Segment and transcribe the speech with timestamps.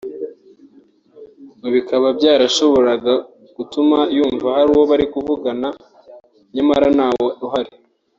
[1.57, 3.13] ngo bikaba byarashoboraga
[3.55, 5.69] gutuma yumva hari uwo bavugana
[6.53, 7.71] nyamara ntawe uhari